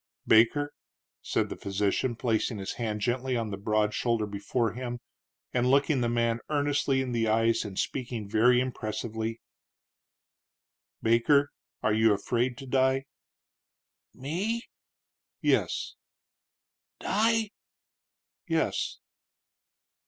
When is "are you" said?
11.83-12.13